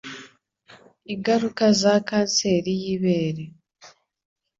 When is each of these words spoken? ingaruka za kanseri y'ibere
ingaruka 1.13 1.63
za 1.81 1.93
kanseri 2.07 2.71
y'ibere 2.81 3.43